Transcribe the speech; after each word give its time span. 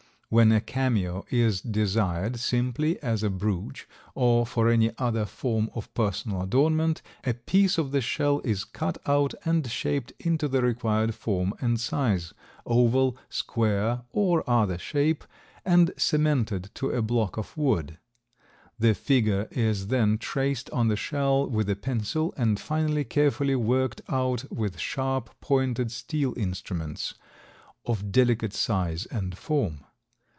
When 0.33 0.53
a 0.53 0.61
cameo 0.61 1.25
is 1.29 1.59
desired 1.59 2.39
simply 2.39 2.97
as 3.03 3.21
a 3.21 3.29
brooch 3.29 3.85
or 4.15 4.45
for 4.45 4.69
any 4.69 4.93
other 4.97 5.25
form 5.25 5.69
of 5.75 5.93
personal 5.93 6.41
adornment, 6.43 7.01
a 7.25 7.33
piece 7.33 7.77
of 7.77 7.91
the 7.91 7.99
shell 7.99 8.39
is 8.45 8.63
cut 8.63 8.97
out 9.05 9.33
and 9.43 9.69
shaped 9.69 10.13
into 10.19 10.47
the 10.47 10.61
required 10.61 11.13
form 11.15 11.53
and 11.59 11.77
size—oval, 11.77 13.17
square 13.27 14.03
or 14.13 14.49
other 14.49 14.77
shape—and 14.77 15.91
cemented 15.97 16.69
to 16.75 16.91
a 16.91 17.01
block 17.01 17.35
of 17.35 17.57
wood. 17.57 17.97
The 18.79 18.93
figure 18.95 19.49
is 19.51 19.87
then 19.87 20.17
traced 20.17 20.69
on 20.69 20.87
the 20.87 20.95
shell 20.95 21.45
with 21.49 21.69
a 21.69 21.75
pencil 21.75 22.33
and 22.37 22.57
finally 22.57 23.03
carefully 23.03 23.57
worked 23.57 23.99
out 24.07 24.49
with 24.49 24.79
sharp, 24.79 25.41
pointed 25.41 25.91
steel 25.91 26.33
instruments, 26.37 27.15
of 27.85 28.13
delicate 28.13 28.53
size 28.53 29.05
and 29.07 29.37
form. 29.37 29.81